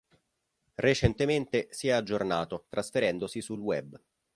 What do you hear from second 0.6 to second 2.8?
Recentemente si è aggiornato